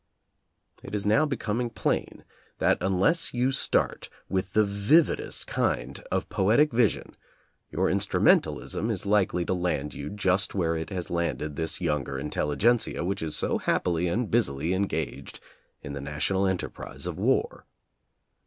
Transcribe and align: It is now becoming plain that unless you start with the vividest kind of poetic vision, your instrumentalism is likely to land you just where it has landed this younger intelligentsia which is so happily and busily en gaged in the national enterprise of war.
It 0.81 0.95
is 0.95 1.05
now 1.05 1.27
becoming 1.27 1.69
plain 1.69 2.23
that 2.57 2.79
unless 2.81 3.35
you 3.35 3.51
start 3.51 4.09
with 4.29 4.53
the 4.53 4.65
vividest 4.65 5.45
kind 5.45 5.99
of 6.11 6.27
poetic 6.27 6.71
vision, 6.71 7.15
your 7.69 7.87
instrumentalism 7.87 8.89
is 8.89 9.05
likely 9.05 9.45
to 9.45 9.53
land 9.53 9.93
you 9.93 10.09
just 10.09 10.55
where 10.55 10.75
it 10.75 10.89
has 10.89 11.11
landed 11.11 11.55
this 11.55 11.79
younger 11.81 12.17
intelligentsia 12.17 13.03
which 13.05 13.21
is 13.21 13.35
so 13.37 13.59
happily 13.59 14.07
and 14.07 14.31
busily 14.31 14.73
en 14.73 14.87
gaged 14.87 15.39
in 15.83 15.93
the 15.93 16.01
national 16.01 16.47
enterprise 16.47 17.05
of 17.05 17.19
war. 17.19 17.67